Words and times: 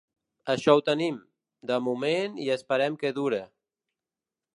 Això 0.51 0.73
ho 0.77 0.81
tenim, 0.87 1.19
de 1.71 1.77
moment 1.89 2.39
i 2.47 2.51
esperem 2.57 2.97
que 3.05 3.13
dure. 3.19 3.43